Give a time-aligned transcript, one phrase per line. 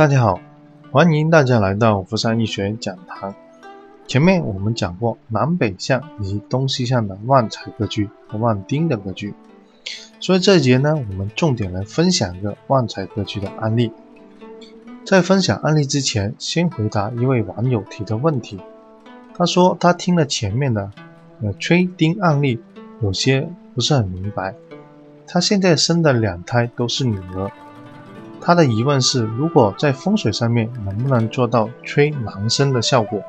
[0.00, 0.40] 大家好，
[0.90, 3.34] 欢迎大家来到福山易学讲堂。
[4.06, 9.34] 前面我们讲过南北向以及东西向的旺财格局和旺丁的格局，
[10.18, 13.92] 所以这一节呢，我们重点来分享一个旺财格局的案例。
[15.04, 18.58] 在分享案例之前，先回答一位网友提的问题。
[19.34, 20.90] 他说他听了前面的
[21.42, 22.58] 呃吹丁案例，
[23.02, 24.54] 有些不是很明白。
[25.26, 27.52] 他现在生的两胎都是女儿，
[28.40, 33.22] 他的疑问是：如果在风水上面能不能做到吹男生的效果？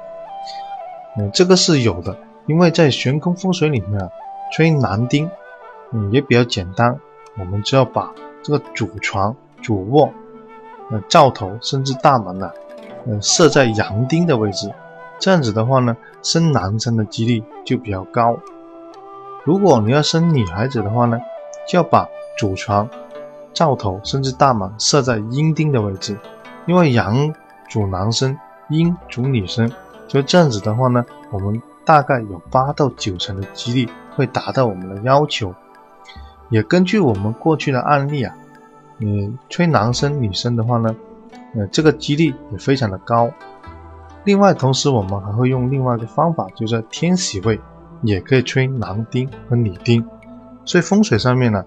[1.18, 4.10] 嗯，这个是有的，因为在悬空风水里面啊，
[4.52, 5.30] 吹男丁，
[5.92, 6.98] 嗯，也比较简单。
[7.38, 8.12] 我们只要把
[8.42, 10.10] 这个主床、主卧、
[10.90, 12.52] 呃灶头甚至大门呢，
[13.08, 14.72] 呃设在阳丁的位置，
[15.20, 18.38] 这样子的话呢，生男生的几率就比较高。
[19.44, 21.20] 如果你要生女孩子的话呢？
[21.68, 22.90] 就要把主床、
[23.54, 26.18] 灶头甚至大门设在阴丁的位置，
[26.66, 27.34] 因为阳
[27.70, 28.38] 主男生，
[28.70, 29.72] 阴主女生，
[30.08, 35.54] 所以这样子的话呢，我们大概有八到九成的几率会达到我们的要求。
[36.50, 38.36] 也根据我们过去的案例啊，
[38.98, 40.96] 你吹男生女生的话呢，
[41.56, 43.32] 呃，这个几率也非常的高。
[44.24, 47.60] 另外，同时我们还会用另外一个方法，就是天喜位
[48.04, 50.06] 也可以吹男丁和女丁。
[50.64, 51.66] 所以风水上面呢，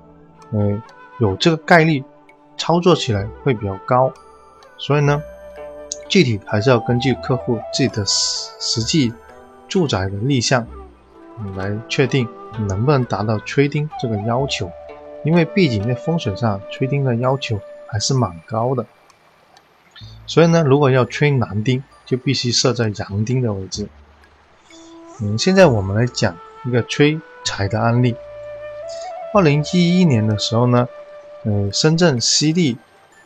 [0.52, 0.82] 呃，
[1.18, 2.02] 有这个概率，
[2.56, 4.12] 操作起来会比较高。
[4.76, 5.22] 所以呢，
[6.08, 9.12] 具体还是要根据客户自己的实实际
[9.68, 10.66] 住宅的立项
[11.56, 12.28] 来确定
[12.68, 14.70] 能不能达到吹钉这个要求。
[15.24, 18.84] 因为毕竟在风水上吹钉的要求还是蛮高的。
[20.26, 23.88] 所以呢，如果要吹男丁，就必须设在阳丁的位置。
[25.22, 28.16] 嗯，现在我们来讲一个吹财的案例。
[29.32, 30.86] 二零一一年的时候呢，
[31.44, 32.76] 呃，深圳西丽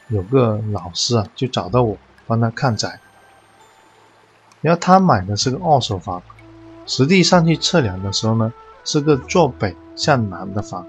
[0.08, 3.00] 有个老师啊，就找到我帮他看宅。
[4.60, 6.20] 然后他买的是个二手房，
[6.84, 8.52] 实地上去测量的时候呢，
[8.84, 10.84] 是个坐北向南的房。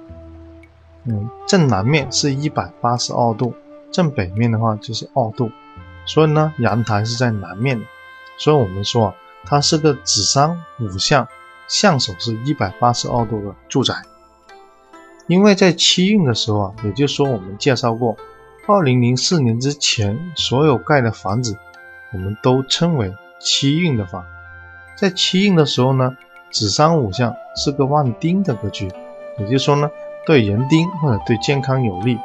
[1.03, 3.53] 嗯，正南面是一百八十二度，
[3.91, 5.51] 正北面的话就是二度，
[6.06, 7.85] 所以呢，阳台是在南面的。
[8.38, 9.16] 所以我们说啊，
[9.46, 11.28] 它是个子山午向，
[11.67, 13.94] 向手是一百八十二度的住宅。
[15.29, 18.17] 因为在七运的时候啊，也就是说我们介绍过，
[18.67, 21.56] 二零零四年之前所有盖的房子，
[22.12, 24.25] 我们都称为七运的房。
[24.97, 26.17] 在七运的时候呢，
[26.51, 28.90] 子山五向是个旺丁的格局，
[29.38, 29.91] 也就是说呢，
[30.25, 32.17] 对人丁或者对健康有利。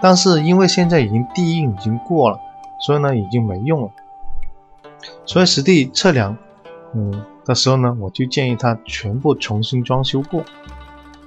[0.00, 2.40] 但是因为现在已经地运已经过了，
[2.80, 3.90] 所以呢已经没用了。
[5.26, 6.38] 所以实地测量，
[6.94, 10.42] 嗯的时候呢，我就建议他全部重新装修过。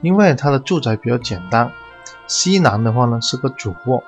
[0.06, 1.72] 因为他的住宅比较简单，
[2.28, 4.04] 西南的话呢是个主卧，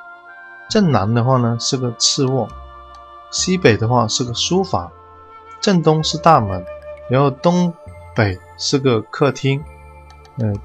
[0.70, 2.48] 正南的话呢是个次卧，
[3.32, 4.92] 西北的话是个书房，
[5.60, 6.64] 正东是大门，
[7.10, 7.74] 然后东
[8.16, 9.64] 北是个客厅，
[10.38, 10.56] 嗯，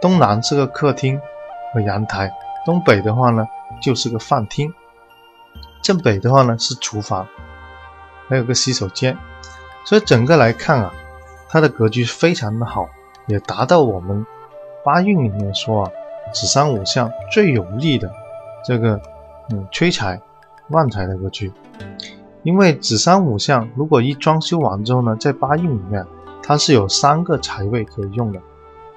[0.00, 1.20] 东南是个客厅
[1.74, 2.32] 和阳台，
[2.64, 3.44] 东北的话呢
[3.82, 4.72] 就是个饭厅，
[5.82, 7.26] 正北的话呢是厨房，
[8.28, 9.18] 还有个洗手间，
[9.84, 10.92] 所以整个来看啊，
[11.48, 12.88] 它的格局非常的好，
[13.26, 14.24] 也达到我们。
[14.84, 15.92] 八运里面说啊，
[16.32, 18.10] 子山五相最有利的
[18.64, 19.00] 这个
[19.50, 20.20] 嗯催财
[20.70, 21.52] 旺财的格局，
[22.42, 26.06] 因为子山五相如果一装修完之后呢，在八运里面
[26.42, 28.40] 它是有三个财位可以用的，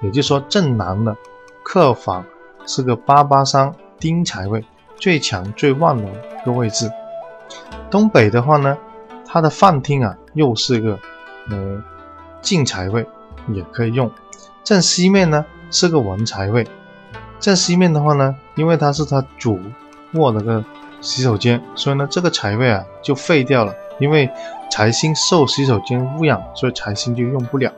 [0.00, 1.16] 也就是说正南的
[1.62, 2.24] 客房
[2.66, 4.64] 是个八八三丁财位，
[4.96, 6.90] 最强最旺的一个位置。
[7.90, 8.78] 东北的话呢，
[9.26, 10.98] 它的饭厅啊又是个
[11.50, 11.82] 呃
[12.40, 13.06] 进财位，
[13.48, 14.10] 也可以用。
[14.62, 15.44] 正西面呢。
[15.74, 16.64] 是个文财位，
[17.40, 19.58] 在西面的话呢，因为它是他主
[20.12, 20.64] 卧的个
[21.00, 24.30] 洗手间，所以呢这个财位啊就废掉了，因为
[24.70, 27.72] 财星受洗手间污染，所以财星就用不了。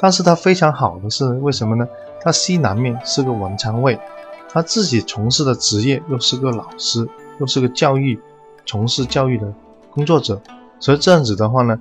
[0.00, 1.86] 但是它非常好的是为什么呢？
[2.22, 4.00] 它西南面是个文昌位，
[4.48, 7.06] 他自己从事的职业又是个老师，
[7.40, 8.18] 又是个教育，
[8.64, 9.52] 从事教育的
[9.90, 10.40] 工作者，
[10.80, 11.78] 所以这样子的话呢，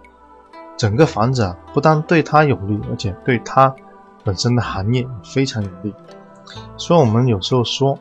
[0.76, 3.74] 整个房子啊不但对他有利，而且对他。
[4.24, 5.94] 本身的行业非常有利，
[6.78, 7.98] 所以我们有时候说，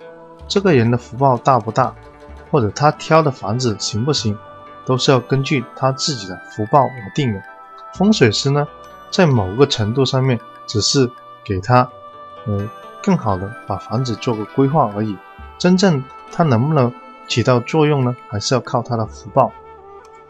[0.47, 1.95] 这个人的福报大不大，
[2.51, 4.37] 或者他挑的房子行不行，
[4.85, 7.43] 都是要根据他自己的福报而定的。
[7.95, 8.67] 风水师呢，
[9.11, 11.11] 在某个程度上面，只是
[11.45, 11.89] 给他，
[12.47, 12.69] 呃，
[13.03, 15.17] 更好的把房子做个规划而已。
[15.59, 16.03] 真正
[16.33, 16.93] 他能不能
[17.29, 19.53] 起到作用呢，还是要靠他的福报。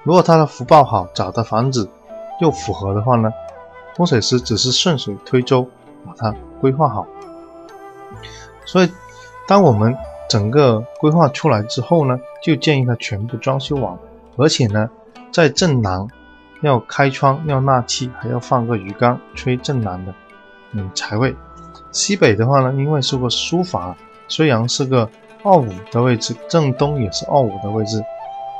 [0.02, 1.90] 如果他的福报好，找的房子
[2.40, 3.30] 又符合的话呢，
[3.96, 5.68] 风水师只是顺水推舟。
[6.06, 7.06] 把它规划好，
[8.64, 8.90] 所以
[9.46, 9.96] 当我们
[10.28, 13.98] 整个规划出来之后呢，就建议他全部装修完，
[14.36, 14.88] 而且呢，
[15.32, 16.06] 在正南
[16.62, 20.14] 要开窗，要纳气，还要放个鱼缸吹正南的，
[20.72, 21.34] 嗯，财位。
[21.92, 23.96] 西北的话呢，因为是个书房，
[24.28, 25.08] 虽然是个
[25.42, 28.00] 二五的位置，正东也是二五的位置，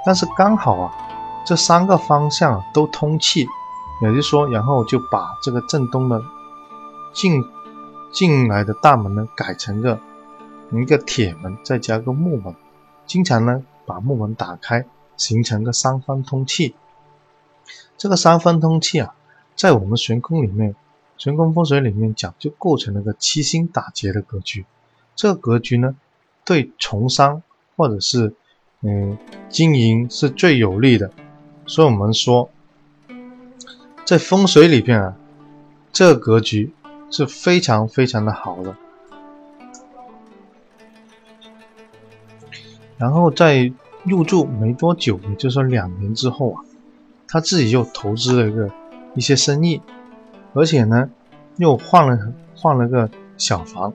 [0.04, 0.92] 但是刚好啊，
[1.46, 3.46] 这三个方向都通气，
[4.02, 6.20] 也就是说，然后就把这个正东的
[7.12, 7.44] 进
[8.12, 10.00] 进来的大门呢改成个
[10.72, 12.54] 一个铁门，再加个木门，
[13.06, 14.86] 经常呢把木门打开，
[15.16, 16.74] 形成个三方通气。
[17.98, 19.14] 这个三方通气啊，
[19.54, 20.74] 在我们悬空里面。
[21.18, 24.64] 玄空风水里面讲，就构成了个七星打劫的格局。
[25.14, 25.94] 这个格局呢，
[26.46, 27.42] 对从商
[27.76, 28.32] 或者是
[28.80, 29.18] 嗯
[29.50, 31.10] 经营是最有利的。
[31.66, 32.48] 所以我们说，
[34.06, 35.14] 在风水里边啊，
[35.92, 36.72] 这个格局
[37.10, 38.74] 是非常非常的好的。
[42.96, 43.72] 然后在
[44.04, 46.64] 入住没多久，也就是说两年之后啊，
[47.28, 48.70] 他自己又投资了一个
[49.14, 49.80] 一些生意。
[50.52, 51.08] 而且呢，
[51.58, 53.92] 又换了换了个小房，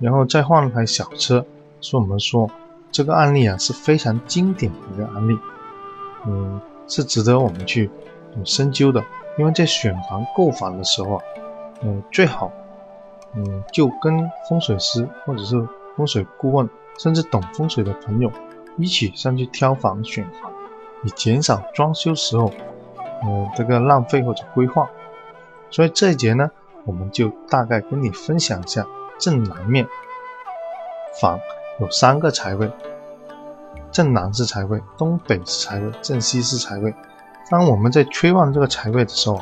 [0.00, 1.44] 然后再换了台小车。
[1.80, 2.50] 所以我们说
[2.90, 5.38] 这个案例啊是非常经典的一个案例，
[6.26, 7.90] 嗯，是值得我们去
[8.44, 9.04] 深究的。
[9.38, 11.22] 因为在选房购房的时候啊，
[11.82, 12.50] 嗯，最好
[13.34, 15.56] 嗯就跟风水师或者是
[15.96, 18.30] 风水顾问，甚至懂风水的朋友
[18.76, 20.50] 一起上去挑房选房，
[21.04, 22.52] 以减少装修时候
[23.24, 24.88] 嗯这个浪费或者规划。
[25.70, 26.50] 所以这一节呢，
[26.84, 28.86] 我们就大概跟你分享一下
[29.18, 29.86] 正南面
[31.20, 31.38] 房
[31.78, 32.70] 有三个财位，
[33.92, 36.94] 正南是财位，东北是财位，正西是财位。
[37.50, 39.40] 当我们在催旺这个财位的时候，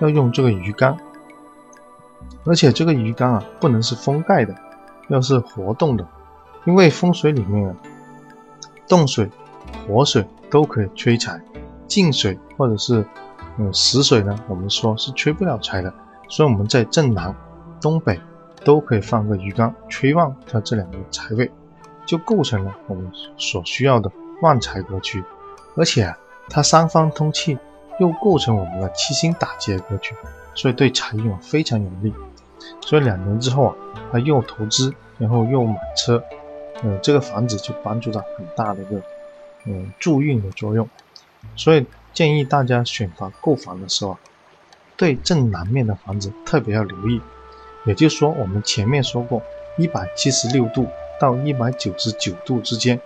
[0.00, 0.96] 要用这个鱼缸，
[2.44, 4.54] 而且这个鱼缸啊不能是封盖的，
[5.08, 6.06] 要是活动的，
[6.64, 7.76] 因为风水里面啊，
[8.88, 9.30] 动水、
[9.86, 11.40] 活水都可以催财，
[11.86, 13.04] 静水或者是。
[13.56, 15.94] 嗯，死水呢，我们说是催不了财的，
[16.28, 17.32] 所以我们在正南、
[17.80, 18.20] 东北
[18.64, 21.48] 都可以放个鱼缸，催旺它这两个财位，
[22.04, 24.10] 就构成了我们所需要的
[24.42, 25.22] 旺财格局。
[25.76, 26.18] 而且啊，
[26.48, 27.56] 它三方通气，
[27.98, 30.14] 又构成我们的七星打劫格局，
[30.54, 32.12] 所以对财运非常有利。
[32.80, 33.74] 所以两年之后啊，
[34.12, 36.22] 他又投资，然后又买车，
[36.82, 39.02] 嗯，这个房子就帮助到很大的一个
[39.66, 40.88] 嗯助运的作用。
[41.56, 41.86] 所以。
[42.14, 44.18] 建议大家选房购房的时候啊，
[44.96, 47.20] 对正南面的房子特别要留意。
[47.86, 49.42] 也就是说，我们前面说过，
[49.76, 50.86] 一百七十六度
[51.18, 53.00] 到一百九十九度之间，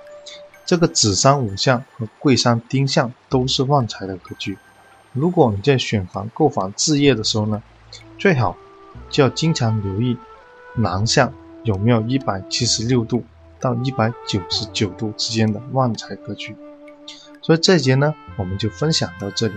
[0.67, 4.59] 这个子山午相和贵山丁相都是旺财的格局。
[5.13, 7.63] 如果你在选房购房置业的时候呢，
[8.19, 8.57] 最好
[9.09, 10.17] 就要经常留意
[10.75, 11.33] 南向
[11.65, 13.25] 有没有一百七十六度
[13.59, 16.55] 到一百九十九度之间的旺财格局。
[17.41, 19.55] 所以这节呢，我们就分享到这里。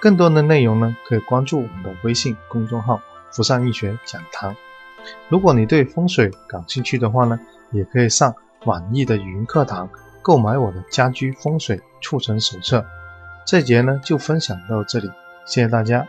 [0.00, 3.00] 更多的内容呢，可以关注我们的微信公众号
[3.32, 4.54] “福善易学讲堂”。
[5.28, 7.40] 如果你对风水感兴趣的话呢，
[7.72, 8.34] 也可以上
[8.64, 9.88] 网易的云课堂
[10.22, 12.84] 购买我的家居风水促成手册。
[13.46, 15.10] 这节呢就分享到这里，
[15.46, 16.06] 谢谢大家。